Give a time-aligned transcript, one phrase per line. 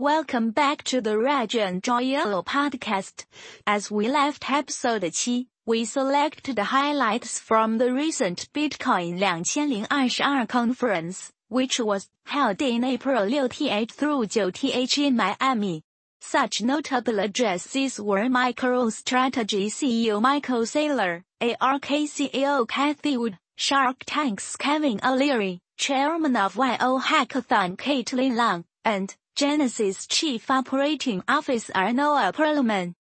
[0.00, 3.24] welcome back to the Reg and Joyello podcast.
[3.66, 11.32] As we left episode 7, we selected the highlights from the recent Bitcoin 2022 conference,
[11.48, 15.82] which was held in April 6th through 9th in Miami.
[16.20, 21.22] Such notable addresses were MicroStrategy CEO Michael Saylor,
[21.60, 29.16] ARK CEO Cathie Wood, Shark Tank's Kevin O'Leary, Chairman of YO Hackathon Caitlin Long, and
[29.38, 32.94] Genesis Chief Operating Officer Noah Perlman.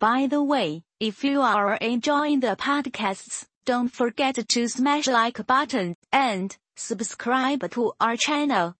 [0.00, 5.94] By the way, if you are enjoying the podcasts, don't forget to smash like button
[6.10, 8.74] and subscribe to our channel.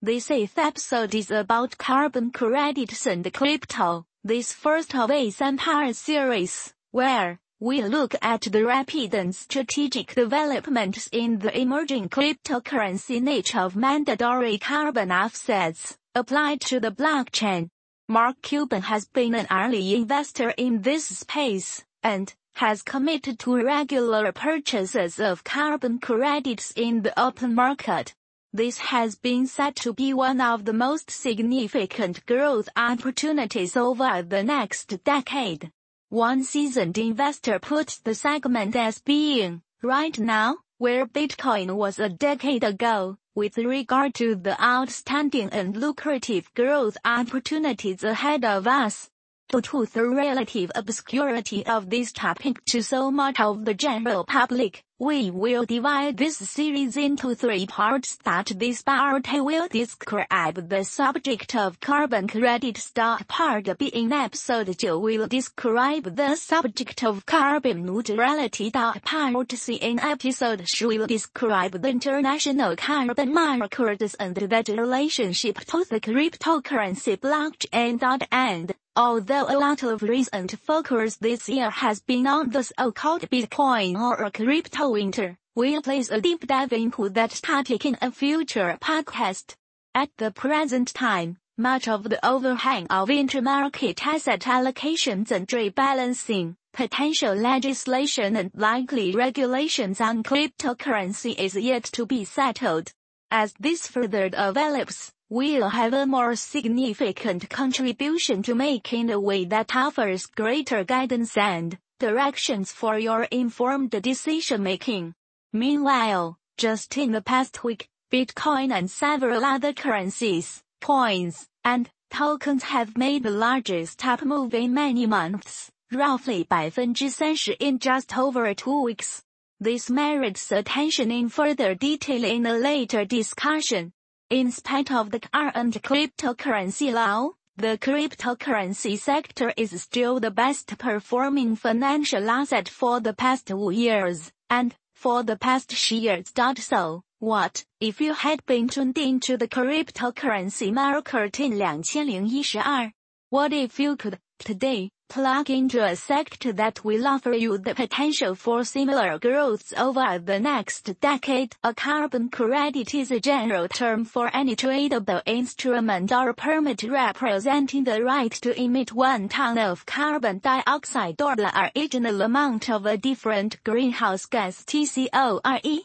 [0.00, 6.72] This eighth episode is about carbon credits and crypto, this first of a three-part series,
[6.92, 13.74] where we look at the rapid and strategic developments in the emerging cryptocurrency niche of
[13.74, 17.68] mandatory carbon offsets applied to the blockchain.
[18.08, 24.32] Mark Cuban has been an early investor in this space and has committed to regular
[24.32, 28.12] purchases of carbon credits in the open market.
[28.52, 34.42] This has been said to be one of the most significant growth opportunities over the
[34.42, 35.70] next decade.
[36.08, 42.64] One seasoned investor put the segment as being, right now, where Bitcoin was a decade
[42.64, 49.10] ago, with regard to the outstanding and lucrative growth opportunities ahead of us.
[49.50, 55.30] To the relative obscurity of this topic to so much of the general public, we
[55.30, 61.80] will divide this series into three parts that this part will describe the subject of
[61.80, 62.76] carbon credit.
[62.76, 68.70] Stock part B in episode 9 will describe the subject of carbon neutrality.
[68.70, 75.84] Part C in episode 10 will describe the international carbon markets and that relationship to
[75.88, 78.26] the cryptocurrency blockchain.
[78.30, 83.96] And Although a lot of recent focus this year has been on the so-called Bitcoin
[83.96, 88.76] or a crypto winter, we'll place a deep dive into that topic in a future
[88.80, 89.54] podcast.
[89.94, 97.36] At the present time, much of the overhang of intermarket asset allocations and rebalancing, potential
[97.36, 102.90] legislation and likely regulations on cryptocurrency is yet to be settled.
[103.30, 109.44] As this further develops, will have a more significant contribution to make in a way
[109.44, 115.12] that offers greater guidance and directions for your informed decision making.
[115.52, 122.96] Meanwhile, just in the past week, Bitcoin and several other currencies, coins, and tokens have
[122.96, 129.22] made the largest up move in many months, roughly 30% in just over two weeks.
[129.60, 133.92] This merits attention in further detail in a later discussion.
[134.30, 141.56] In spite of the current cryptocurrency law, the cryptocurrency sector is still the best performing
[141.56, 146.30] financial asset for the past two years, and for the past years.
[146.58, 152.92] So, what if you had been tuned into the cryptocurrency market in 2012?
[153.30, 158.34] What if you could, today, plug into a sector that will offer you the potential
[158.34, 161.56] for similar growth over the next decade.
[161.64, 168.02] A carbon credit is a general term for any tradable instrument or permit representing the
[168.02, 173.62] right to emit one ton of carbon dioxide or the original amount of a different
[173.64, 175.80] greenhouse gas TCORE.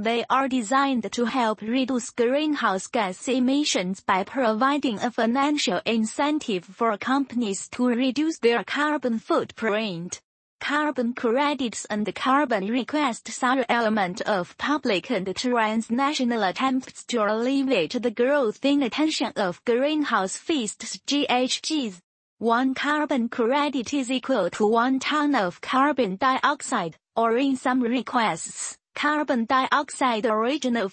[0.00, 6.96] They are designed to help reduce greenhouse gas emissions by providing a financial incentive for
[6.96, 10.20] companies to reduce their carbon footprint.
[10.60, 18.12] Carbon credits and carbon requests are element of public and transnational attempts to alleviate the
[18.12, 21.98] growth in attention of greenhouse feasts GHGs.
[22.38, 28.77] One carbon credit is equal to one ton of carbon dioxide, or in some requests,
[28.98, 30.90] Carbon dioxide original.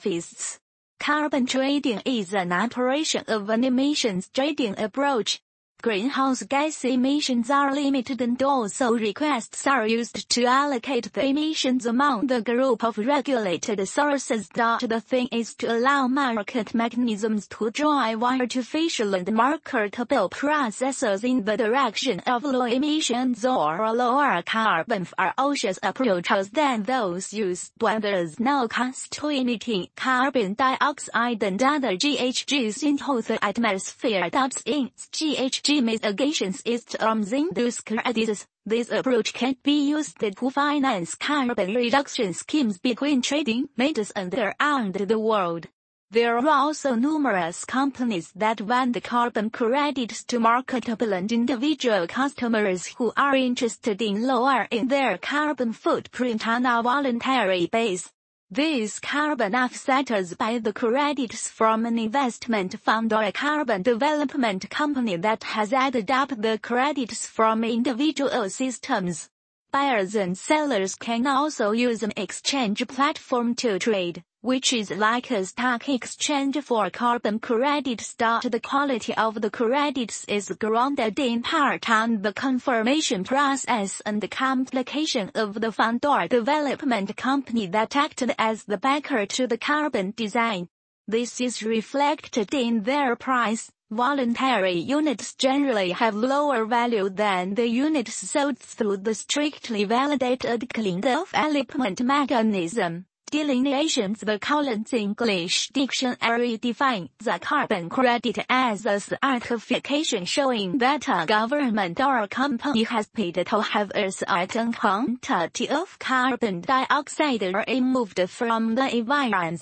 [1.00, 5.42] Carbon trading is an operation of an emissions trading approach
[5.82, 12.26] greenhouse gas emissions are limited and also requests are used to allocate the emissions among
[12.28, 14.48] the group of regulated sources.
[14.50, 21.58] The thing is to allow market mechanisms to drive artificial and marketable processes in the
[21.58, 28.20] direction of low emissions or lower carbon for oceans approaches than those used when there
[28.20, 34.30] is no cost to emitting carbon dioxide and other GHGs into the atmosphere.
[34.32, 38.48] That's in GHG mitigations is terms induce credits.
[38.66, 44.96] This approach can be used to finance carbon reduction schemes between trading majors and around
[44.96, 45.68] the world.
[46.12, 53.12] There are also numerous companies that vend carbon credits to marketable and individual customers who
[53.18, 58.15] are interested in lowering their carbon footprint on a voluntary basis.
[58.56, 65.18] These carbon offsetters buy the credits from an investment fund or a carbon development company
[65.18, 69.30] that has added up the credits from individual systems.
[69.74, 75.44] Buyers and sellers can also use an exchange platform to trade, which is like a
[75.44, 78.14] stock exchange for carbon credits.
[78.14, 84.28] The quality of the credits is grounded in part on the confirmation process and the
[84.28, 90.14] complication of the fund or development company that acted as the backer to the carbon
[90.16, 90.68] design.
[91.08, 93.72] This is reflected in their price.
[93.90, 101.02] Voluntary units generally have lower value than the units sold through the strictly validated clean
[101.02, 103.08] development mechanism.
[103.36, 111.26] Delineations The Collins English Dictionary defines the carbon credit as a certification showing that a
[111.26, 118.22] government or a company has paid to have a certain quantity of carbon dioxide removed
[118.30, 119.60] from the environment.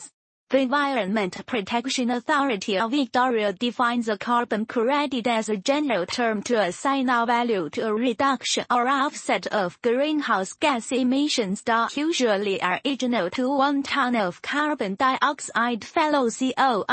[0.53, 6.61] The Environment Protection Authority of Victoria defines a carbon credit as a general term to
[6.61, 12.79] assign a value to a reduction or offset of greenhouse gas emissions that usually are
[12.83, 16.85] equal to one ton of carbon dioxide fellow CORE.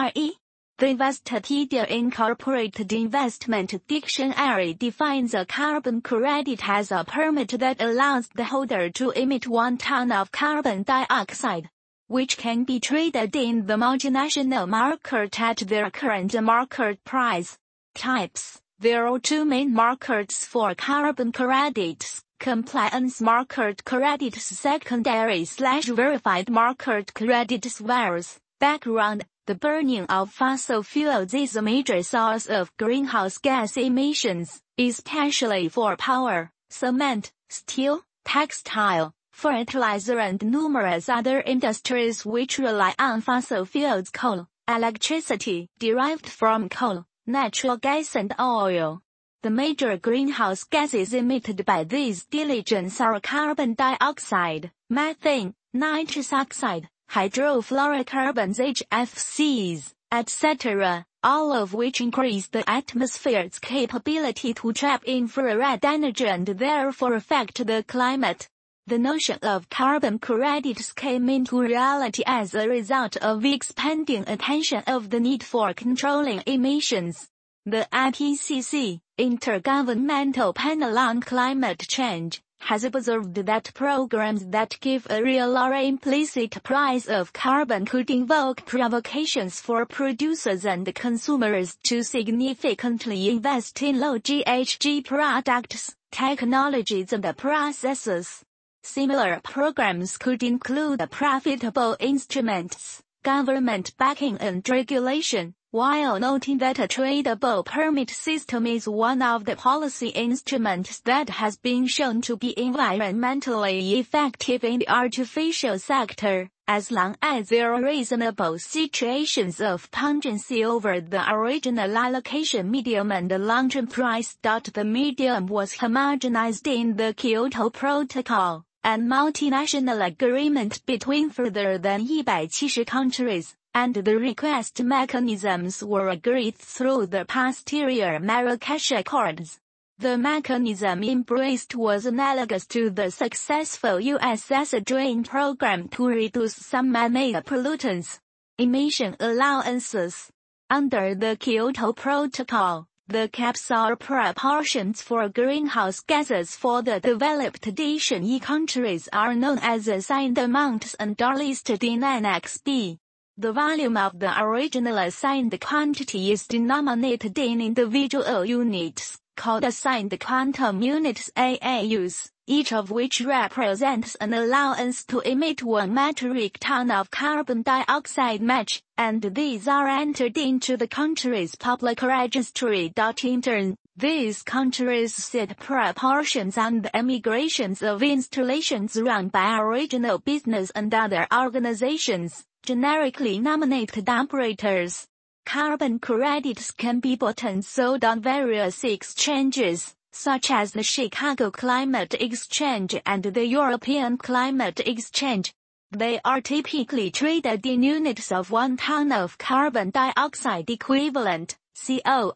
[0.79, 8.45] The Investopedia Incorporated Investment Dictionary defines a carbon credit as a permit that allows the
[8.45, 11.69] holder to emit one ton of carbon dioxide
[12.11, 17.57] which can be traded in the multinational market at their current market price.
[17.95, 26.51] Types There are two main markets for carbon credits, compliance market credits secondary slash verified
[26.51, 28.41] market credits VARs.
[28.59, 35.69] Background The burning of fossil fuels is a major source of greenhouse gas emissions, especially
[35.69, 44.11] for power, cement, steel, textile, fertilizer and numerous other industries which rely on fossil fuels
[44.11, 49.01] coal, electricity derived from coal, natural gas and oil.
[49.43, 58.61] The major greenhouse gases emitted by these diligence are carbon dioxide, methane, nitrous oxide, hydrofluorocarbons
[58.75, 67.15] HFCs, etc., all of which increase the atmosphere's capability to trap infrared energy and therefore
[67.15, 68.47] affect the climate.
[68.91, 75.11] The notion of carbon credits came into reality as a result of expanding attention of
[75.11, 77.29] the need for controlling emissions.
[77.67, 85.57] The IPCC, Intergovernmental Panel on Climate Change, has observed that programs that give a real
[85.57, 93.81] or implicit price of carbon could invoke provocations for producers and consumers to significantly invest
[93.83, 98.45] in low GHG products, technologies and processes.
[98.83, 107.65] Similar programs could include profitable instruments, government backing and regulation, while noting that a tradable
[107.65, 113.99] permit system is one of the policy instruments that has been shown to be environmentally
[113.99, 121.01] effective in the artificial sector, as long as there are reasonable situations of pungency over
[121.01, 124.37] the original allocation medium and the long-term price.
[124.43, 132.85] The medium was homogenized in the Kyoto Protocol and multinational agreement between further than 170
[132.85, 139.61] countries, and the request mechanisms were agreed through the posterior Marrakesh Accords.
[139.99, 144.51] The mechanism embraced was analogous to the successful U.S.
[144.51, 148.19] acid rain program to reduce some man-made pollutants.
[148.57, 150.31] Emission allowances.
[150.71, 158.41] Under the Kyoto Protocol, the caps are proportions for greenhouse gases for the developed DSHME
[158.41, 162.99] countries are known as assigned amounts and are listed in Annex B.
[163.37, 170.81] The volume of the original assigned quantity is denominated in individual units, called assigned quantum
[170.81, 177.63] units AAUs each of which represents an allowance to emit one metric ton of carbon
[177.63, 182.93] dioxide match, and these are entered into the country's public registry.
[183.23, 190.71] In turn, these countries set proportions on the emigrations of installations run by original business
[190.71, 195.07] and other organizations, generically nominated operators.
[195.47, 202.15] Carbon credits can be bought and sold on various exchanges such as the Chicago Climate
[202.15, 205.53] Exchange and the European Climate Exchange.
[205.93, 212.33] They are typically traded in units of 1 ton of carbon dioxide equivalent, CORE.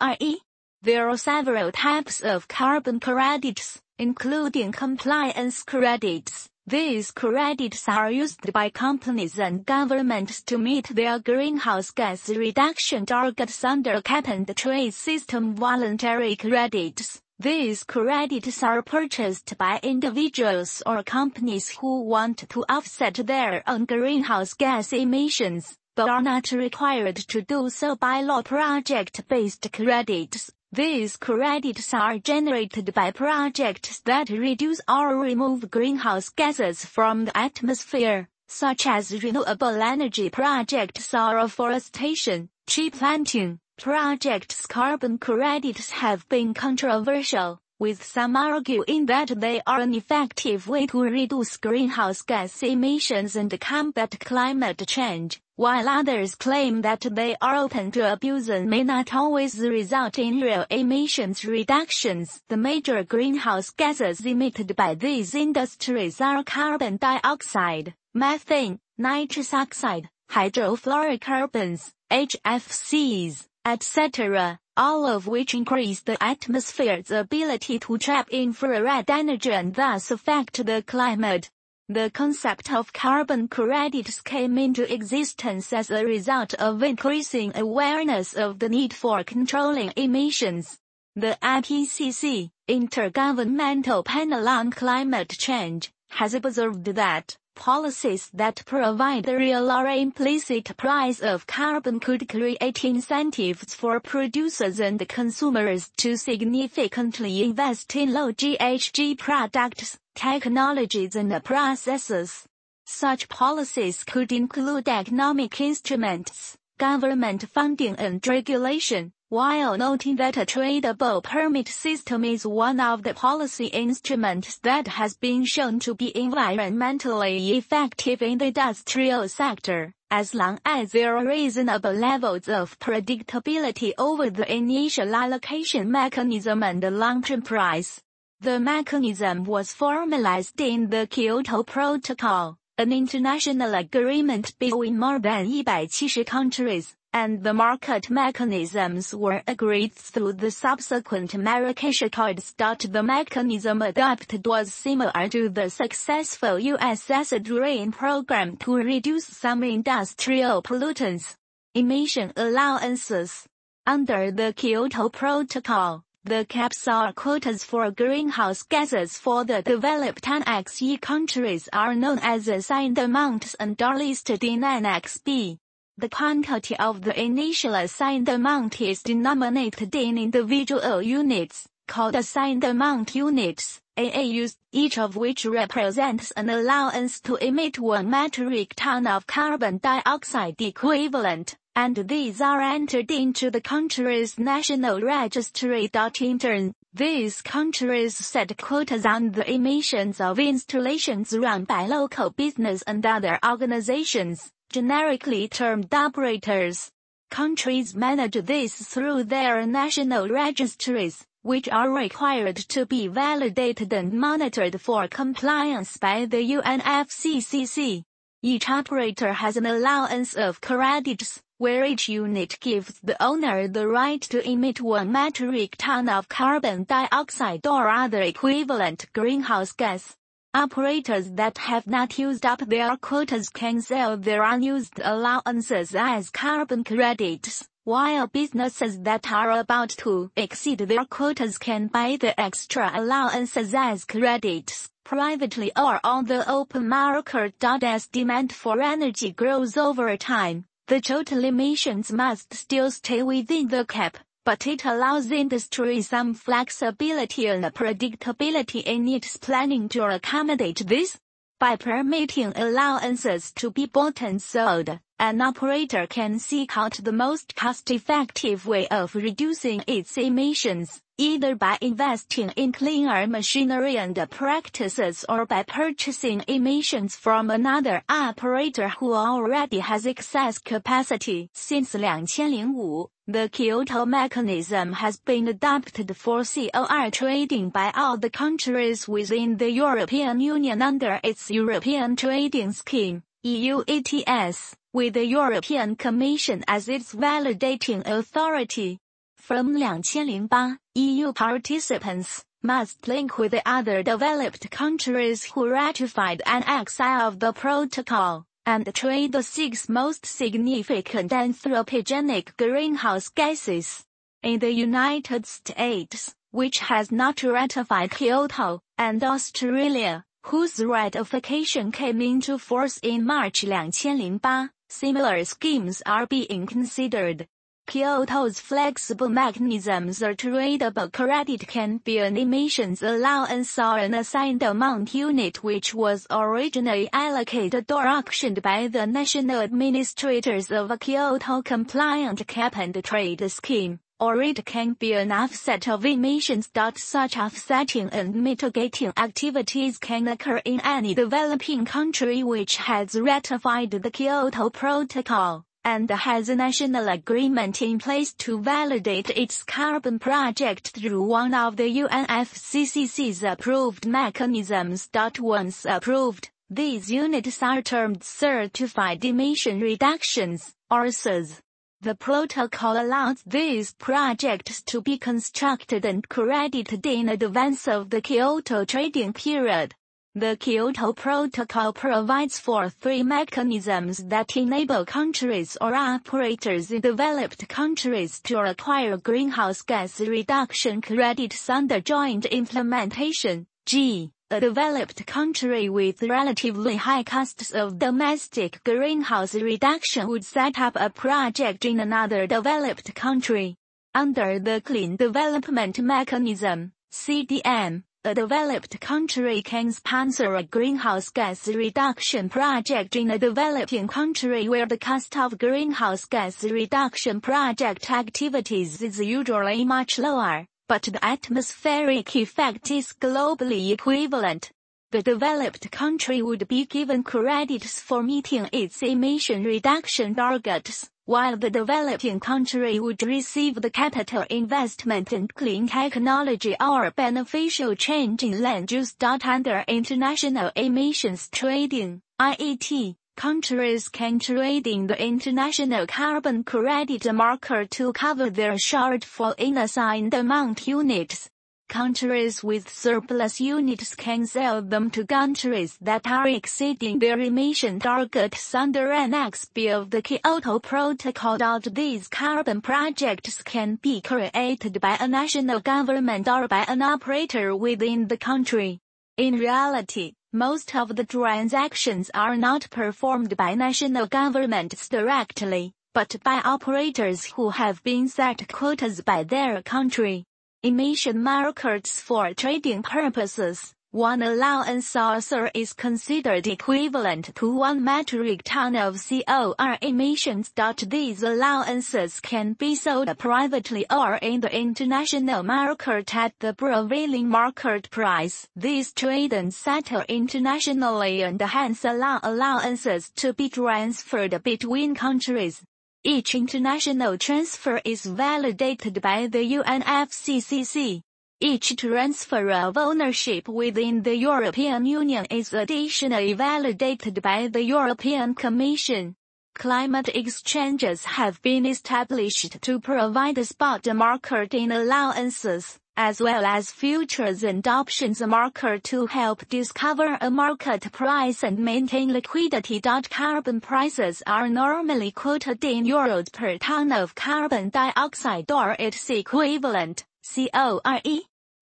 [0.83, 6.49] There are several types of carbon credits, including compliance credits.
[6.67, 13.63] These credits are used by companies and governments to meet their greenhouse gas reduction targets
[13.63, 17.21] under cap and trade system voluntary credits.
[17.41, 24.55] These credits are purchased by individuals or companies who want to offset their own greenhouse
[24.55, 30.53] gas emissions, but are not required to do so by law project-based credits.
[30.71, 38.29] These credits are generated by projects that reduce or remove greenhouse gases from the atmosphere,
[38.47, 47.59] such as renewable energy projects or afforestation, tree planting, Project's carbon credits have been controversial,
[47.79, 53.61] with some arguing that they are an effective way to reduce greenhouse gas emissions and
[53.61, 59.13] combat climate change, while others claim that they are open to abuse and may not
[59.13, 62.43] always result in real emissions reductions.
[62.49, 71.93] The major greenhouse gases emitted by these industries are carbon dioxide, methane, nitrous oxide, hydrofluorocarbons,
[72.11, 80.11] HFCs, etc., all of which increase the atmosphere's ability to trap infrared energy and thus
[80.11, 81.51] affect the climate.
[81.89, 88.59] The concept of carbon credits came into existence as a result of increasing awareness of
[88.59, 90.79] the need for controlling emissions.
[91.15, 99.71] The IPCC, Intergovernmental Panel on Climate Change, has observed that Policies that provide a real
[99.71, 107.95] or implicit price of carbon could create incentives for producers and consumers to significantly invest
[107.95, 112.45] in low GHG products, technologies and processes.
[112.87, 121.21] Such policies could include economic instruments, government funding and regulation, while noting that a tradable
[121.21, 127.51] permit system is one of the policy instruments that has been shown to be environmentally
[127.57, 134.31] effective in the industrial sector, as long as there are reasonable levels of predictability over
[134.31, 138.01] the initial allocation mechanism and the long-term price.
[138.39, 146.23] The mechanism was formalized in the Kyoto Protocol, an international agreement between more than 170
[146.23, 152.53] countries, and the market mechanisms were agreed through the subsequent Marrakesh Accords.
[152.59, 157.09] The mechanism adopted was similar to the successful U.S.
[157.09, 161.37] acid rain program to reduce some industrial pollutants.
[161.77, 163.47] Emission allowances.
[163.87, 170.83] Under the Kyoto Protocol, the caps or quotas for greenhouse gases for the developed Annex
[170.83, 175.61] E countries are known as assigned amounts and are listed in Annex B.
[175.97, 183.15] The quantity of the initial assigned amount is denominated in individual units, called assigned amount
[183.15, 189.79] units, AAUs, each of which represents an allowance to emit 1 metric ton of carbon
[189.79, 195.89] dioxide equivalent, and these are entered into the country's national registry.
[196.21, 202.83] In turn, these countries set quotas on the emissions of installations run by local business
[202.83, 206.91] and other organizations generically termed operators.
[207.31, 214.81] Countries manage this through their national registries, which are required to be validated and monitored
[214.81, 218.03] for compliance by the UNFCCC.
[218.43, 224.23] Each operator has an allowance of credits, where each unit gives the owner the right
[224.23, 230.17] to emit one metric ton of carbon dioxide or other equivalent greenhouse gas.
[230.57, 236.85] Operators that have not used up their quotas can sell their unused allowances as carbon
[236.85, 243.75] credits, while businesses that are about to exceed their quotas can buy the extra allowances
[243.75, 247.55] as credits, privately or on the open market.
[247.83, 253.85] As demand for energy grows over time, the total emissions must still stay within the
[253.85, 261.19] cap but it allows industry some flexibility and predictability in its planning to accommodate this.
[261.59, 267.55] By permitting allowances to be bought and sold, an operator can seek out the most
[267.55, 275.47] cost-effective way of reducing its emissions, either by investing in cleaner machinery and practices or
[275.47, 281.49] by purchasing emissions from another operator who already has excess capacity.
[281.55, 289.07] Since 2005, the Kyoto mechanism has been adopted for COR trading by all the countries
[289.07, 296.63] within the European Union under its European Trading Scheme EU ETS, with the European Commission
[296.69, 298.97] as its validating authority.
[299.39, 307.25] From 2008, EU participants must link with the other developed countries who ratified Annex I
[307.27, 314.05] of the protocol, and trade the six most significant anthropogenic greenhouse gases.
[314.45, 322.59] In the United States, which has not ratified Kyoto, and Australia, whose ratification came into
[322.59, 327.49] force in March 2008, similar schemes are being considered.
[327.87, 335.13] Kyoto's flexible mechanisms or tradable credit can be an emissions allowance or an assigned amount
[335.13, 343.51] unit which was originally allocated or auctioned by the national administrators of a Kyoto-compliant cap-and-trade
[343.51, 346.71] scheme, or it can be an offset of emissions.
[346.97, 354.11] Such offsetting and mitigating activities can occur in any developing country which has ratified the
[354.11, 361.23] Kyoto Protocol and has a national agreement in place to validate its carbon project through
[361.23, 365.11] one of the UNFCCC's approved mechanisms.
[365.39, 371.61] Once approved, these units are termed Certified Emission Reductions, or CERs.
[372.05, 378.85] The protocol allows these projects to be constructed and credited in advance of the Kyoto
[378.85, 379.95] trading period.
[380.35, 388.39] The Kyoto Protocol provides for three mechanisms that enable countries or operators in developed countries
[388.41, 393.67] to acquire greenhouse gas reduction credits under joint implementation.
[393.87, 394.31] G.
[394.51, 401.09] A developed country with relatively high costs of domestic greenhouse reduction would set up a
[401.09, 403.75] project in another developed country.
[404.15, 412.51] Under the Clean Development Mechanism, CDM, a developed country can sponsor a greenhouse gas reduction
[412.51, 419.19] project in a developing country where the cost of greenhouse gas reduction project activities is
[419.19, 424.71] usually much lower, but the atmospheric effect is globally equivalent.
[425.11, 431.69] The developed country would be given credits for meeting its emission reduction targets while the
[431.69, 438.93] developing country would receive the capital investment in clean technology or beneficial change in land
[438.93, 439.17] use.
[439.21, 448.13] Under international emissions trading, IET, countries can trade in the international carbon credit market to
[448.13, 451.51] cover their shortfall in assigned amount units.
[451.89, 458.75] Countries with surplus units can sell them to countries that are exceeding their emission targets
[458.75, 461.59] under Annex B of the Kyoto Protocol.
[461.81, 468.29] These carbon projects can be created by a national government or by an operator within
[468.29, 469.01] the country.
[469.37, 476.63] In reality, most of the transactions are not performed by national governments directly, but by
[476.65, 480.45] operators who have been set quotas by their country
[480.85, 483.94] emission markets for trading purposes.
[484.15, 490.73] One allowance also is considered equivalent to one metric ton of COR emissions.
[491.09, 498.09] These allowances can be sold privately or in the international market at the prevailing market
[498.11, 498.69] price.
[498.77, 505.83] These trade and settle internationally and hence allow allowances to be transferred between countries.
[506.23, 511.24] Each international transfer is validated by the UNFCCC.
[511.61, 519.37] Each transfer of ownership within the European Union is additionally validated by the European Commission.
[519.75, 526.93] Climate exchanges have been established to provide a spot market in allowances as well as
[526.93, 533.01] futures and options market to help discover a market price and maintain liquidity.
[533.01, 540.25] Carbon prices are normally quoted in euros per ton of carbon dioxide or its equivalent,
[540.45, 541.01] CORE.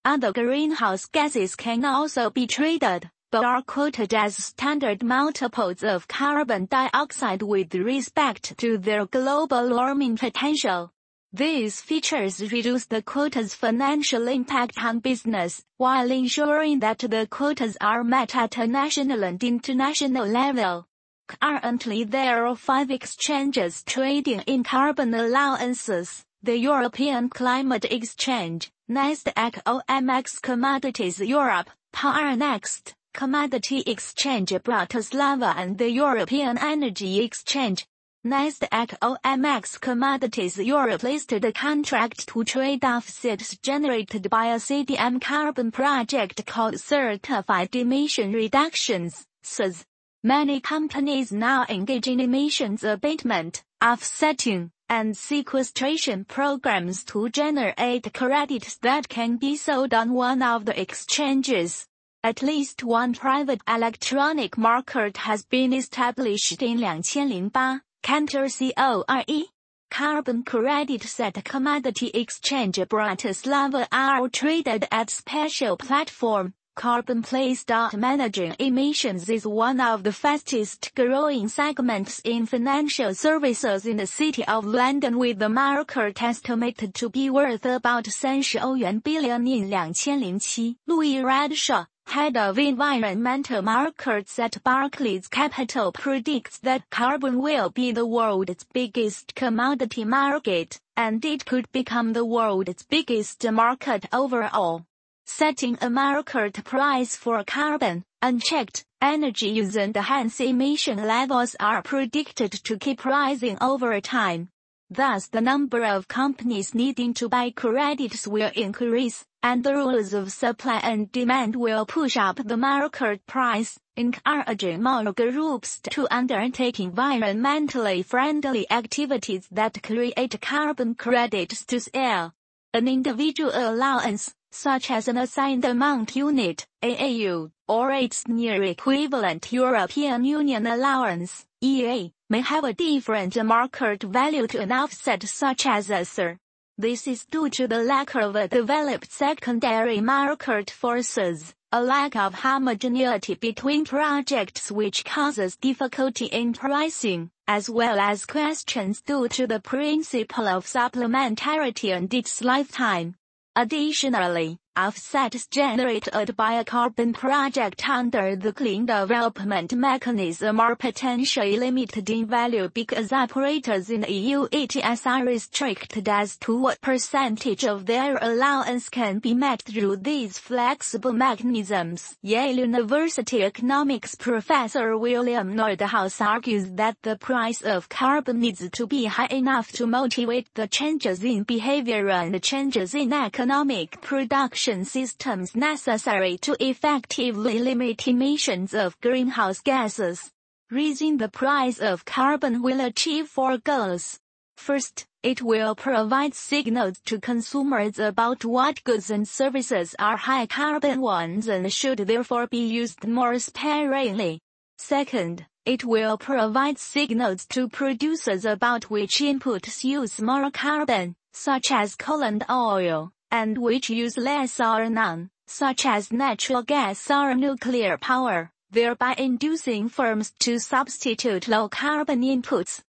[0.05, 6.65] Other greenhouse gases can also be traded, but are quoted as standard multiples of carbon
[6.65, 10.91] dioxide with respect to their global warming potential.
[11.33, 18.03] These features reduce the quota's financial impact on business, while ensuring that the quotas are
[18.03, 20.85] met at a national and international level.
[21.27, 30.41] Currently there are five exchanges trading in carbon allowances, the European Climate Exchange, Nasdaq OMX
[30.41, 31.69] Commodities Europe,
[32.03, 37.87] Next, Commodity Exchange Bratislava and the European Energy Exchange,
[38.25, 45.71] Nasdaq OMX Commodities Europe listed a contract to trade offsets generated by a CDM carbon
[45.71, 49.85] project called Certified Emission Reductions, CERs.
[50.25, 59.09] Many companies now engage in emissions abatement, offsetting, and sequestration programs to generate credits that
[59.09, 61.87] can be sold on one of the exchanges.
[62.23, 69.43] At least one private electronic market has been established in 2008, Cantor CORE.
[69.89, 77.63] Carbon credits at commodity exchange Bratislava are traded at special platform, Carbon Place.
[77.93, 84.43] Managing emissions is one of the fastest growing segments in financial services in the City
[84.45, 90.75] of London with the market estimated to be worth about 30 billion billion in 2007.
[90.87, 98.05] Louis Redshaw, head of environmental markets at Barclays Capital predicts that carbon will be the
[98.05, 104.85] world's biggest commodity market, and it could become the world's biggest market overall
[105.25, 112.51] setting a market price for carbon, unchecked, energy use and hence emission levels are predicted
[112.51, 114.49] to keep rising over time.
[114.89, 120.31] Thus the number of companies needing to buy credits will increase, and the rules of
[120.31, 128.05] supply and demand will push up the market price, encouraging more groups to undertake environmentally
[128.05, 132.33] friendly activities that create carbon credits to sell.
[132.73, 140.23] An individual allowance, such as an assigned amount unit, AAU, or its near equivalent European
[140.23, 146.05] Union allowance, EA, may have a different market value to an offset such as a
[146.05, 146.37] CER.
[146.77, 152.33] This is due to the lack of a developed secondary market forces, a lack of
[152.33, 159.59] homogeneity between projects which causes difficulty in pricing, as well as questions due to the
[159.59, 163.15] principle of supplementarity and its lifetime.
[163.55, 172.09] Additionally, offsets generated by a carbon project under the clean development mechanism are potentially limited
[172.09, 178.17] in value because operators in EU ETS are restricted as to what percentage of their
[178.21, 182.17] allowance can be met through these flexible mechanisms.
[182.23, 189.05] Yale University economics professor William Nordhaus argues that the price of carbon needs to be
[189.05, 196.37] high enough to motivate the changes in behavior and changes in economic production systems necessary
[196.37, 200.31] to effectively limit emissions of greenhouse gases.
[200.71, 204.19] Raising the price of carbon will achieve four goals.
[204.55, 211.01] First, it will provide signals to consumers about what goods and services are high carbon
[211.01, 214.39] ones and should therefore be used more sparingly.
[214.77, 221.95] Second, it will provide signals to producers about which inputs use more carbon, such as
[221.95, 227.97] coal and oil, and which use less or none, such as natural gas or nuclear
[227.97, 232.83] power, thereby inducing firms to substitute low carbon inputs.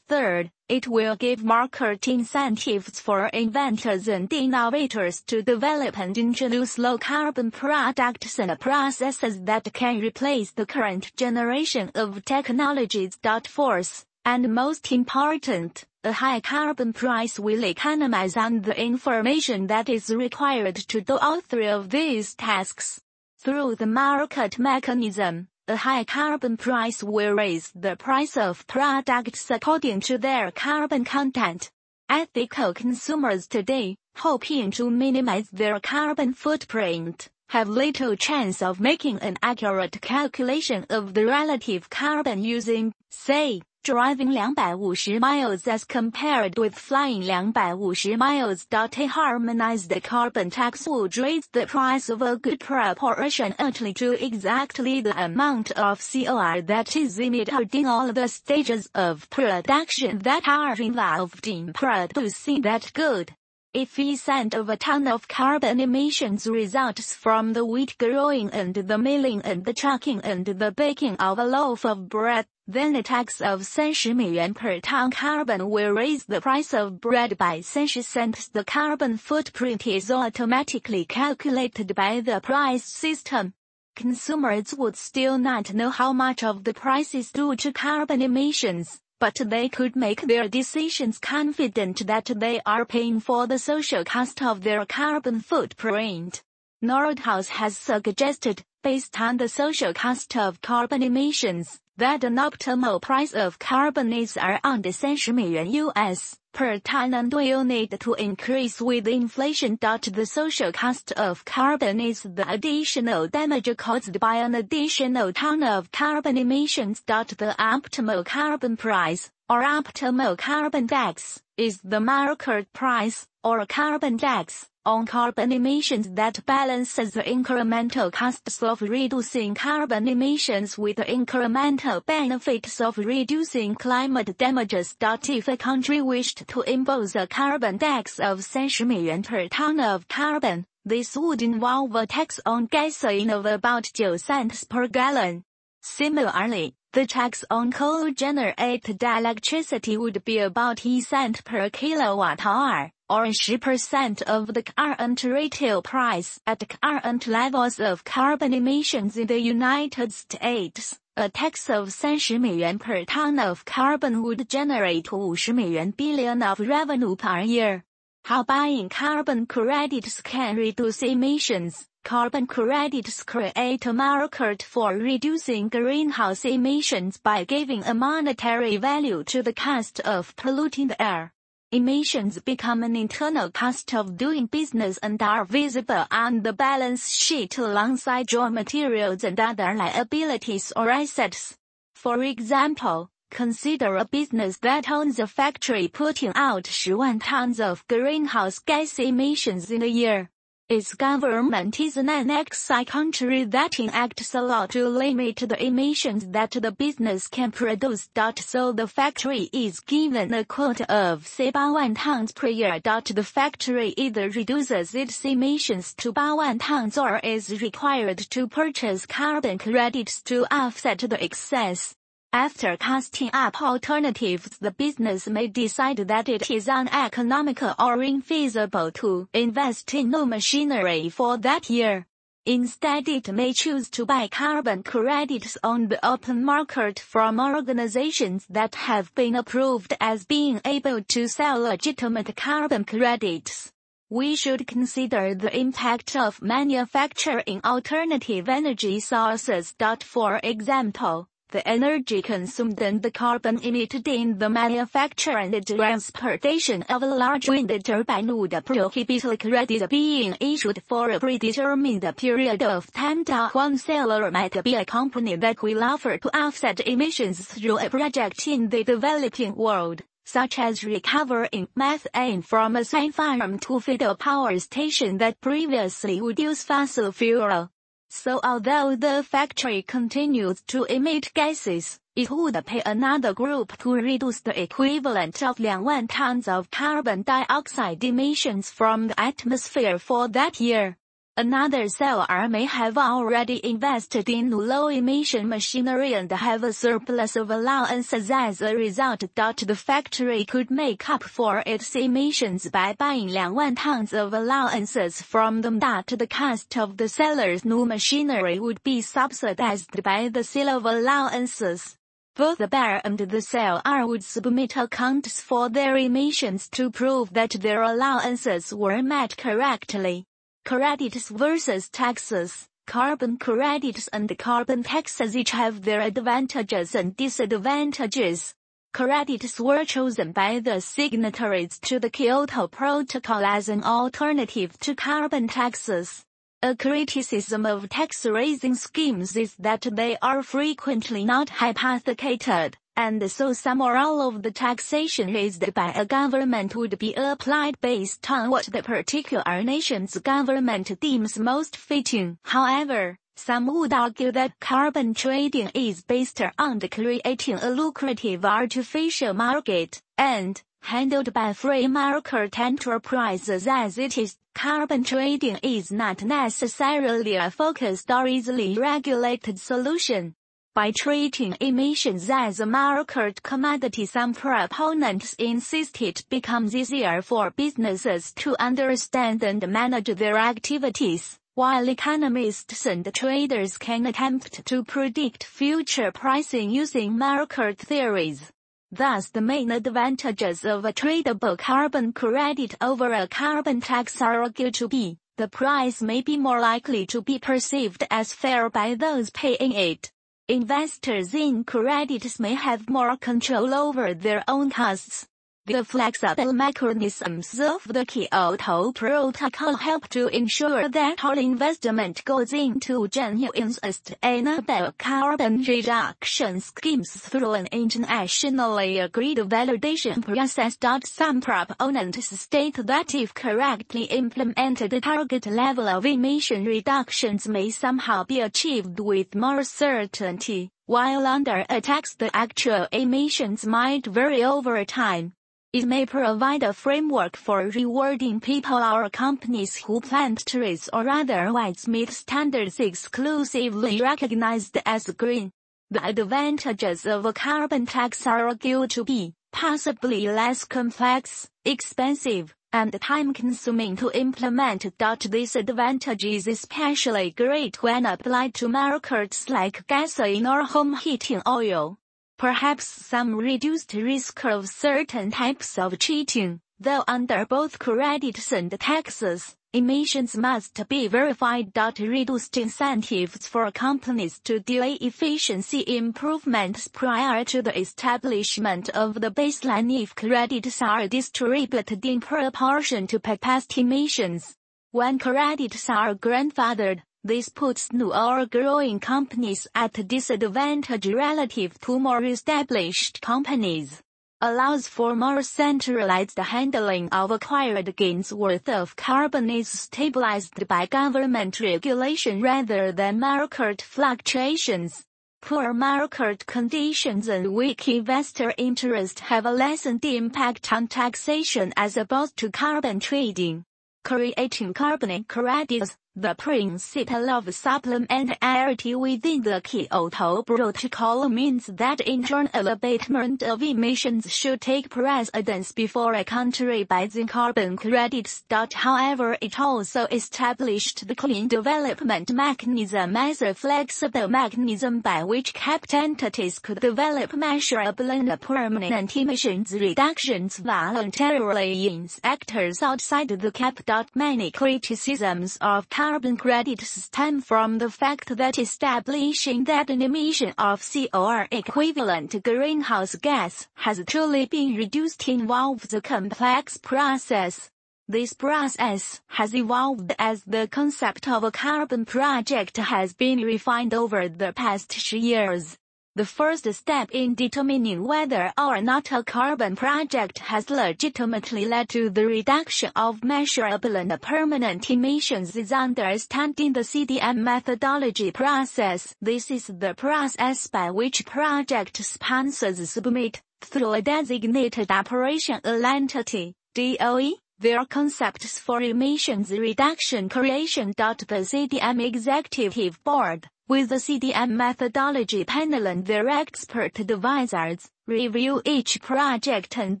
[0.06, 6.98] Third, it will give market incentives for inventors and innovators to develop and introduce low
[6.98, 13.18] carbon products and processes that can replace the current generation of technologies.
[13.48, 20.08] Fourth, and most important, a high carbon price will economize on the information that is
[20.08, 23.00] required to do all three of these tasks.
[23.40, 29.98] Through the market mechanism, a high carbon price will raise the price of products according
[30.02, 31.72] to their carbon content.
[32.08, 39.36] Ethical consumers today, hoping to minimize their carbon footprint, have little chance of making an
[39.42, 47.22] accurate calculation of the relative carbon using, say, driving 250 miles as compared with flying
[47.22, 48.66] 250 miles.
[48.72, 55.16] A harmonized carbon tax would raise the price of a good proportionately to exactly the
[55.24, 61.46] amount of CO that is emitted in all the stages of production that are involved
[61.46, 63.30] in producing that good.
[63.72, 68.74] If a cent of a ton of carbon emissions results from the wheat growing and
[68.74, 73.02] the milling and the trucking and the baking of a loaf of bread, then a
[73.02, 78.02] tax of 30 million per ton carbon will raise the price of bread by 30
[78.02, 78.48] cents.
[78.48, 83.54] The carbon footprint is automatically calculated by the price system.
[83.94, 89.00] Consumers would still not know how much of the price is due to carbon emissions,
[89.20, 94.42] but they could make their decisions confident that they are paying for the social cost
[94.42, 96.42] of their carbon footprint.
[96.82, 103.32] Nordhaus has suggested, based on the social cost of carbon emissions, that an optimal price
[103.32, 109.78] of carbon is around 30美元 US per ton and will need to increase with inflation.
[109.80, 115.90] The social cost of carbon is the additional damage caused by an additional ton of
[115.90, 117.02] carbon emissions.
[117.06, 124.68] The optimal carbon price, or optimal carbon tax, is the market price, or carbon tax,
[124.86, 132.06] on carbon emissions that balances the incremental costs of reducing carbon emissions with the incremental
[132.06, 134.94] benefits of reducing climate damages.
[135.02, 140.64] If a country wished to impose a carbon tax of 30美元 per ton of carbon,
[140.84, 145.42] this would involve a tax on gasoline of about 9 cents per gallon.
[145.82, 153.25] Similarly, the tax on coal-generated electricity would be about 1 cent per kilowatt hour or
[153.25, 160.13] 10% of the current retail price at current levels of carbon emissions in the United
[160.13, 160.97] States.
[161.17, 167.41] A tax of 30美元 per ton of carbon would generate 50美元 billion of revenue per
[167.41, 167.83] year.
[168.23, 171.87] How buying carbon credits can reduce emissions.
[172.03, 179.43] Carbon credits create a market for reducing greenhouse emissions by giving a monetary value to
[179.43, 181.33] the cost of polluting the air.
[181.76, 187.58] Emissions become an internal cost of doing business and are visible on the balance sheet
[187.58, 191.58] alongside raw materials and other liabilities or assets.
[191.94, 198.58] For example, consider a business that owns a factory putting out 10万 tons of greenhouse
[198.58, 200.30] gas emissions in a year.
[200.68, 206.50] Its government is an annexed country that enacts a law to limit the emissions that
[206.50, 208.08] the business can produce.
[208.40, 212.80] So the factory is given a quota of say 8万 tons per year.
[212.80, 219.58] The factory either reduces its emissions to 8万 tons or is required to purchase carbon
[219.58, 221.95] credits to offset the excess.
[222.38, 229.26] After casting up alternatives the business may decide that it is uneconomical or infeasible to
[229.32, 232.06] invest in new machinery for that year.
[232.44, 238.74] Instead it may choose to buy carbon credits on the open market from organizations that
[238.74, 243.72] have been approved as being able to sell legitimate carbon credits.
[244.10, 249.74] We should consider the impact of manufacturing alternative energy sources.
[250.02, 257.04] For example, the energy consumed and the carbon emitted in the manufacture and transportation of
[257.04, 263.24] a large wind turbine would prohibit credit being issued for a predetermined period of time.
[263.52, 268.46] One seller might be a company that will offer to offset emissions through a project
[268.48, 274.16] in the developing world, such as recovering methane from a sand farm to feed a
[274.16, 277.70] power station that previously would use fossil fuel.
[278.08, 284.40] So although the factory continues to emit gases, it would pay another group to reduce
[284.40, 290.96] the equivalent of 2 tons of carbon dioxide emissions from the atmosphere for that year.
[291.38, 298.30] Another seller may have already invested in low-emission machinery and have a surplus of allowances
[298.30, 299.22] as a result.
[299.36, 305.60] The factory could make up for its emissions by buying 2 tons of allowances from
[305.60, 305.78] them.
[305.78, 311.98] The cost of the seller's new machinery would be subsidized by the sale of allowances.
[312.34, 317.50] Both the buyer and the seller would submit accounts for their emissions to prove that
[317.60, 320.24] their allowances were met correctly.
[320.66, 322.66] Credits versus taxes.
[322.88, 328.52] Carbon credits and carbon taxes each have their advantages and disadvantages.
[328.92, 335.46] Credits were chosen by the signatories to the Kyoto Protocol as an alternative to carbon
[335.46, 336.24] taxes.
[336.62, 343.82] A criticism of tax-raising schemes is that they are frequently not hypothecated and so some
[343.82, 348.64] or all of the taxation raised by a government would be applied based on what
[348.66, 352.38] the particular nation's government deems most fitting.
[352.44, 360.00] However, some would argue that carbon trading is based on creating a lucrative artificial market,
[360.16, 367.50] and, handled by free market enterprises as it is, carbon trading is not necessarily a
[367.50, 370.34] focused or easily regulated solution.
[370.76, 378.30] By treating emissions as a market commodity some proponents insist it becomes easier for businesses
[378.32, 386.12] to understand and manage their activities, while economists and traders can attempt to predict future
[386.12, 388.52] pricing using market theories.
[388.92, 394.74] Thus the main advantages of a tradable carbon credit over a carbon tax are argued
[394.74, 399.30] to be, the price may be more likely to be perceived as fair by those
[399.30, 400.12] paying it
[400.48, 405.26] Investors in credits may have more control over their own costs.
[405.68, 413.08] The flexible mechanisms of the Kyoto Protocol help to ensure that all investment goes into
[413.08, 420.78] genuine sustainable carbon reduction schemes through an internationally agreed validation process.
[421.04, 428.22] Some proponents state that if correctly implemented the target level of emission reductions may somehow
[428.22, 435.32] be achieved with more certainty, while under attacks the actual emissions might vary over time.
[435.76, 441.86] It may provide a framework for rewarding people or companies who plant trees or otherwise
[441.86, 445.50] meet standards exclusively recognized as green.
[445.90, 452.98] The advantages of a carbon tax are argued to be possibly less complex, expensive, and
[452.98, 454.86] time-consuming to implement.
[455.28, 461.98] This advantage is especially great when applied to markets like gasoline or home heating oil.
[462.38, 469.56] Perhaps some reduced risk of certain types of cheating, though under both credits and taxes,
[469.72, 471.72] emissions must be verified.
[471.98, 479.90] Reduced incentives for companies to delay efficiency improvements prior to the establishment of the baseline
[480.02, 484.54] if credits are distributed in proportion to past emissions.
[484.90, 492.22] When credits are grandfathered, this puts new or growing companies at disadvantage relative to more
[492.24, 494.00] established companies.
[494.40, 501.58] Allows for more centralized handling of acquired gains worth of carbon is stabilized by government
[501.58, 505.04] regulation rather than market fluctuations.
[505.42, 512.36] Poor market conditions and weak investor interest have a lessened impact on taxation as opposed
[512.36, 513.64] to carbon trading.
[514.04, 523.42] Creating carbon credits the principle of supplementarity within the Kyoto Protocol means that internal abatement
[523.42, 528.44] of emissions should take precedence before a country buys in carbon credits.
[528.72, 535.92] However, it also established the Clean Development Mechanism as a flexible mechanism by which capped
[535.92, 543.76] entities could develop measurable and permanent emissions reductions voluntarily in sectors outside the cap.
[544.14, 550.80] Many criticisms of carbon credits stem from the fact that establishing that an emission of
[550.80, 557.72] CO equivalent greenhouse gas has truly been reduced involves a complex process.
[558.06, 564.28] This process has evolved as the concept of a carbon project has been refined over
[564.28, 565.76] the past years.
[566.16, 572.08] The first step in determining whether or not a carbon project has legitimately led to
[572.08, 579.14] the reduction of measurable and permanent emissions is understanding the CDM methodology process.
[579.20, 587.34] This is the process by which project sponsors submit, through a designated operational entity, DOE,
[587.58, 590.94] their concepts for emissions reduction creation.
[590.96, 599.00] The CDM Executive Board with the CDM methodology panel and their expert advisors, review each
[599.02, 600.00] project and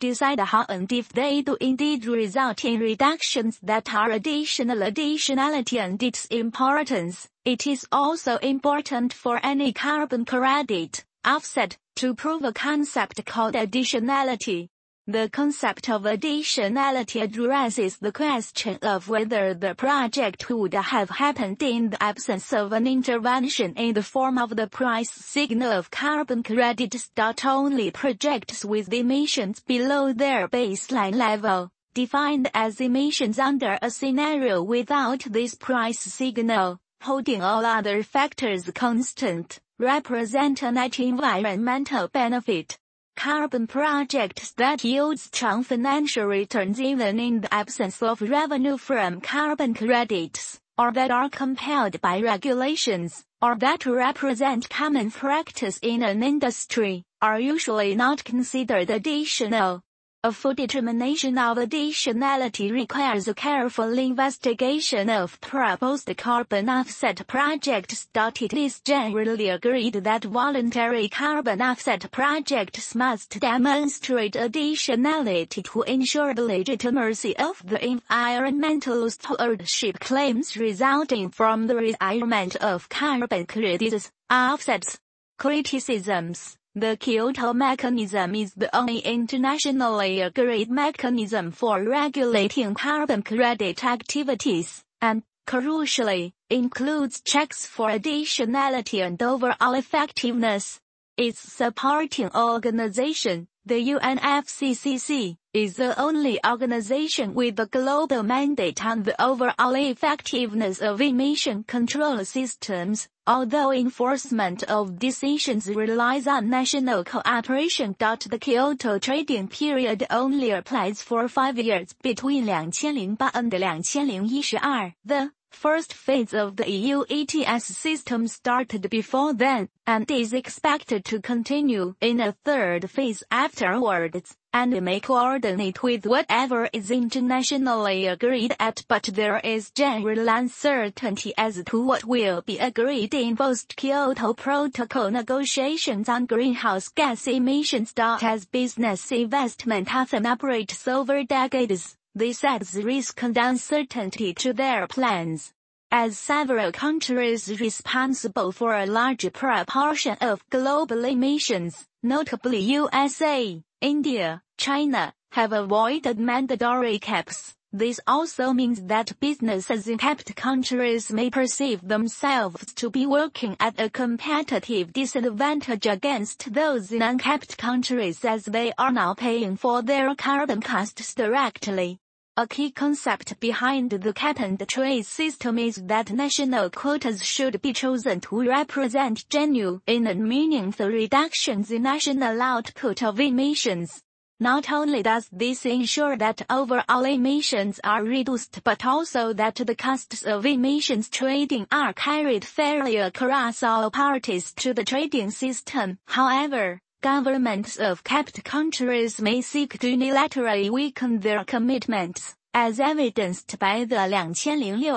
[0.00, 6.02] decide how and if they do indeed result in reductions that are additional additionality and
[6.02, 7.28] its importance.
[7.44, 14.68] It is also important for any carbon credit, offset, to prove a concept called additionality.
[15.08, 21.90] The concept of additionality addresses the question of whether the project would have happened in
[21.90, 27.10] the absence of an intervention in the form of the price signal of carbon credits.
[27.44, 35.24] Only projects with emissions below their baseline level, defined as emissions under a scenario without
[35.24, 42.78] this price signal, holding all other factors constant, represent a net environmental benefit.
[43.16, 49.74] Carbon projects that yield strong financial returns even in the absence of revenue from carbon
[49.74, 57.04] credits, or that are compelled by regulations, or that represent common practice in an industry,
[57.20, 59.82] are usually not considered additional.
[60.24, 68.06] A full determination of additionality requires a careful investigation of proposed carbon offset projects.
[68.14, 76.44] It is generally agreed that voluntary carbon offset projects must demonstrate additionality to ensure the
[76.44, 85.00] legitimacy of the environmental stewardship claims resulting from the retirement of carbon credits, offsets,
[85.36, 94.82] criticisms the Kyoto mechanism is the only internationally agreed mechanism for regulating carbon credit activities,
[95.02, 100.80] and, crucially, includes checks for additionality and overall effectiveness.
[101.18, 109.22] Its supporting organization, the UNFCCC, is the only organization with a global mandate on the
[109.22, 117.94] overall effectiveness of emission control systems, although enforcement of decisions relies on national cooperation.
[117.98, 124.92] The Kyoto trading period only applies for five years between 2008 and 2012.
[125.04, 131.20] The First phase of the EU ETS system started before then, and is expected to
[131.20, 138.82] continue in a third phase afterwards, and may coordinate with whatever is internationally agreed at
[138.88, 146.08] but there is general uncertainty as to what will be agreed in post-Kyoto Protocol negotiations
[146.08, 147.92] on greenhouse gas emissions.
[147.96, 155.52] As business investment often operates over decades, this adds risk and uncertainty to their plans.
[155.90, 165.14] As several countries responsible for a large proportion of global emissions, notably USA, India, China,
[165.32, 167.54] have avoided mandatory caps.
[167.74, 173.80] This also means that businesses in capped countries may perceive themselves to be working at
[173.80, 180.14] a competitive disadvantage against those in uncapped countries as they are now paying for their
[180.14, 181.98] carbon costs directly.
[182.38, 187.74] A key concept behind the cap and trade system is that national quotas should be
[187.74, 194.02] chosen to represent genuine and meaningful reductions in national output of emissions.
[194.40, 200.22] Not only does this ensure that overall emissions are reduced but also that the costs
[200.22, 205.98] of emissions trading are carried fairly across all parties to the trading system.
[206.06, 213.80] However, Governments of capped countries may seek to unilaterally weaken their commitments, as evidenced by
[213.84, 214.46] the 2006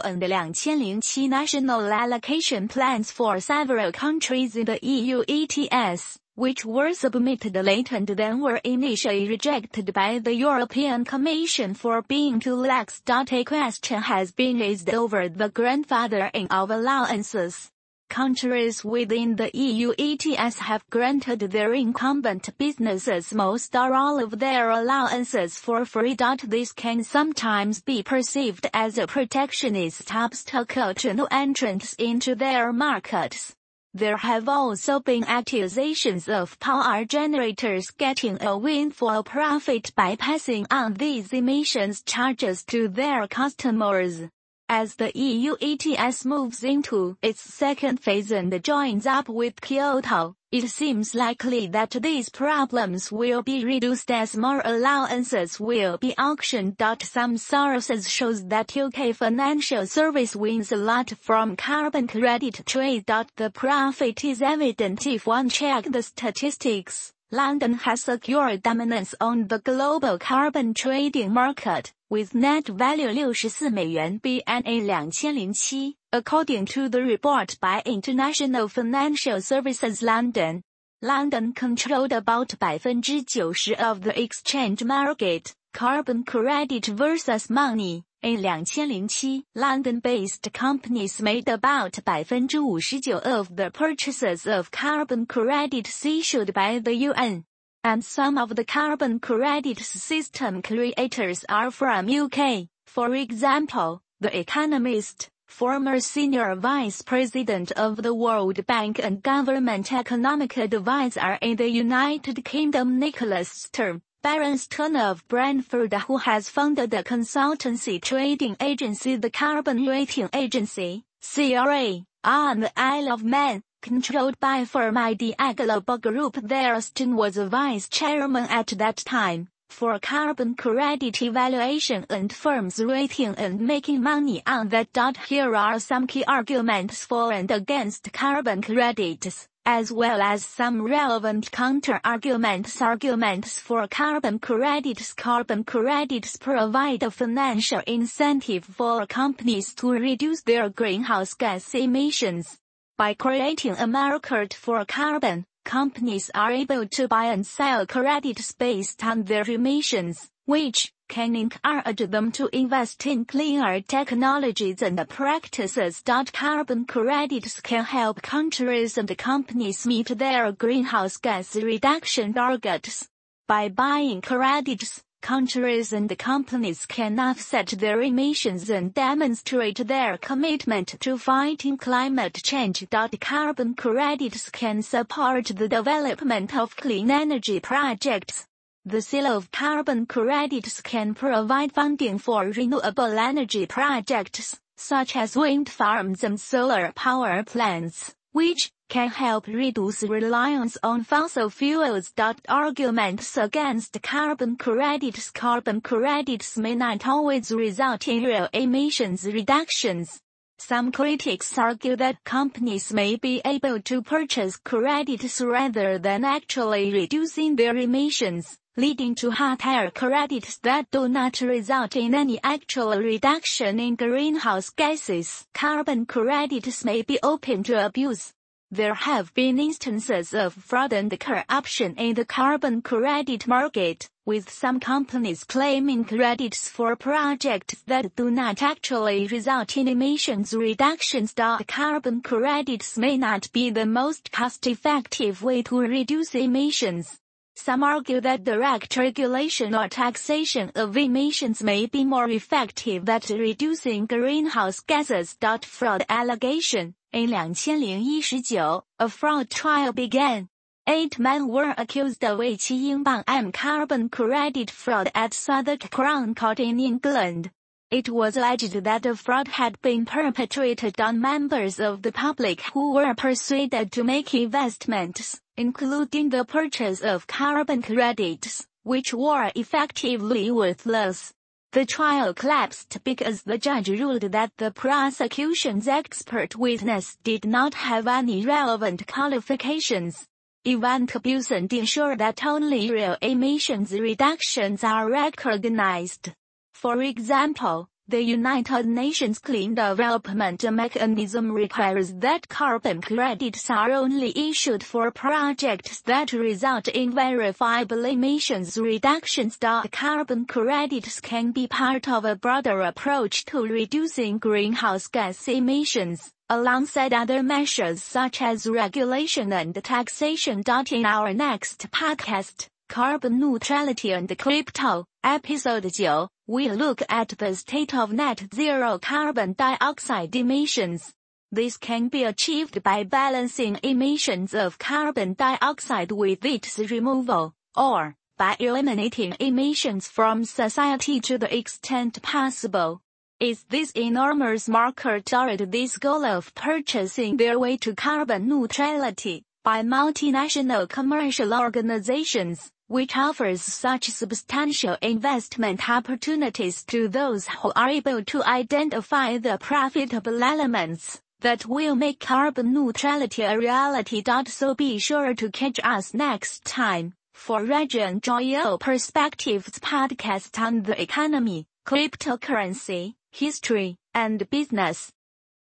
[0.06, 7.56] and 2007 national allocation plans for several countries in the EU ETS, which were submitted
[7.56, 13.02] late and then were initially rejected by the European Commission for being too lax.
[13.10, 17.72] A question has been raised over the grandfathering of allowances.
[18.10, 24.70] Countries within the EU ETS have granted their incumbent businesses most or all of their
[24.70, 26.16] allowances for free.
[26.44, 33.56] This can sometimes be perceived as a protectionist obstacle to new entrants into their markets.
[33.94, 40.96] There have also been accusations of power generators getting a windfall profit by passing on
[40.96, 44.22] these emissions charges to their customers.
[44.70, 50.68] As the EU ETS moves into its second phase and joins up with Kyoto, it
[50.70, 56.78] seems likely that these problems will be reduced as more allowances will be auctioned.
[57.04, 63.06] Some sources shows that UK financial service wins a lot from carbon credit trade.
[63.06, 67.14] The profit is evident if one check the statistics.
[67.32, 74.86] London has secured dominance on the global carbon trading market, with net value 64美元 BNA
[74.86, 80.62] 2007, according to the report by International Financial Services London.
[81.02, 88.04] London controlled about 90% of the exchange market, carbon credit versus money.
[88.26, 96.80] In 2007, London-based companies made about 59% of the purchases of carbon credits issued by
[96.80, 97.46] the UN.
[97.84, 102.68] And some of the carbon credits system creators are from UK.
[102.88, 110.58] For example, The Economist, former senior vice president of the World Bank and government economic
[110.58, 117.04] advisor in the United Kingdom Nicholas Stern, Baron Stern of Brentford who has founded the
[117.04, 124.66] consultancy trading agency the Carbon Rating Agency, CRA, on the Isle of Man, controlled by
[124.66, 130.56] Firm Idea Global Group there Stern was a vice chairman at that time, for carbon
[130.56, 135.18] credit evaluation and firms rating and making money on that.
[135.28, 141.52] Here are some key arguments for and against carbon credits as well as some relevant
[141.52, 145.14] counter-arguments arguments for carbon credits.
[145.14, 152.60] Carbon credits provide a financial incentive for companies to reduce their greenhouse gas emissions.
[152.98, 159.04] By creating a market for carbon, companies are able to buy and sell credits based
[159.04, 166.04] on their emissions, which, can encourage them to invest in cleaner technologies and practices.
[166.34, 173.08] Carbon credits can help countries and companies meet their greenhouse gas reduction targets.
[173.48, 181.18] By buying credits, countries and companies can offset their emissions and demonstrate their commitment to
[181.18, 182.86] fighting climate change.
[183.20, 188.48] Carbon credits can support the development of clean energy projects.
[188.88, 195.70] The sale of carbon credits can provide funding for renewable energy projects, such as wind
[195.70, 202.14] farms and solar power plants, which can help reduce reliance on fossil fuels.
[202.48, 210.22] Arguments against carbon credits Carbon credits may not always result in real emissions reductions.
[210.58, 217.56] Some critics argue that companies may be able to purchase credits rather than actually reducing
[217.56, 219.32] their emissions, leading to
[219.66, 225.46] air credits that do not result in any actual reduction in greenhouse gases.
[225.54, 228.34] Carbon credits may be open to abuse,
[228.72, 234.80] there have been instances of fraud and corruption in the carbon credit market, with some
[234.80, 241.34] companies claiming credits for projects that do not actually result in emissions reductions.
[241.68, 247.20] Carbon credits may not be the most cost-effective way to reduce emissions.
[247.58, 254.08] Some argue that direct regulation or taxation of emissions may be more effective at reducing
[254.08, 255.38] greenhouse gases.
[255.62, 260.50] Fraud allegation in 2019, a fraud trial began.
[260.86, 266.78] Eight men were accused of 1英镑 M carbon credit fraud at Southwark Crown Court in
[266.78, 267.52] England.
[267.90, 272.94] It was alleged that the fraud had been perpetrated on members of the public who
[272.94, 281.34] were persuaded to make investments, including the purchase of carbon credits, which were effectively worthless.
[281.76, 288.08] The trial collapsed because the judge ruled that the prosecution's expert witness did not have
[288.08, 290.26] any relevant qualifications.
[290.64, 296.32] Event abusement ensure that only real emissions reductions are recognized.
[296.76, 304.84] For example, the United Nations Clean Development Mechanism requires that carbon credits are only issued
[304.84, 309.58] for projects that result in verifiable emissions reductions.
[309.92, 317.12] Carbon credits can be part of a broader approach to reducing greenhouse gas emissions, alongside
[317.12, 320.62] other measures such as regulation and taxation.
[320.92, 327.96] In our next podcast, Carbon Neutrality and Crypto, Episode 9, we look at the state
[327.96, 331.16] of net zero carbon dioxide emissions.
[331.52, 338.56] This can be achieved by balancing emissions of carbon dioxide with its removal, or by
[338.60, 343.02] eliminating emissions from society to the extent possible.
[343.40, 349.82] Is this enormous market toward this goal of purchasing their way to carbon neutrality by
[349.82, 352.72] multinational commercial organizations?
[352.88, 360.44] Which offers such substantial investment opportunities to those who are able to identify the profitable
[360.44, 364.24] elements that will make carbon neutrality a reality.
[364.48, 371.00] So be sure to catch us next time for Region Joyo Perspectives podcast on the
[371.02, 375.12] economy, cryptocurrency, history, and business.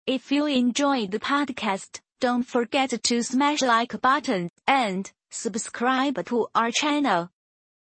[0.06, 6.72] If you enjoyed the podcast, don't forget to smash like button and subscribe to our
[6.72, 7.30] channel.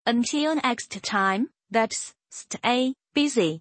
[0.06, 3.56] Until next time, that's stay busy.